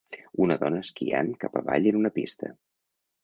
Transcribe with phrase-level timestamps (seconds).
[0.45, 2.53] Una dona esquiant cap avall en una pista.